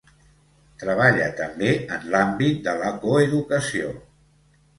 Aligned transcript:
Treballa 0.83 1.27
també 1.41 1.73
en 1.97 2.07
l'àmbit 2.15 2.65
de 2.69 2.75
la 2.81 2.91
coeducació. 3.05 3.95